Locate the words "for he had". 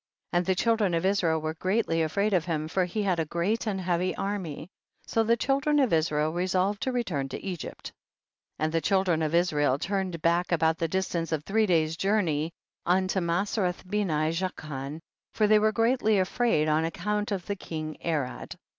2.67-3.19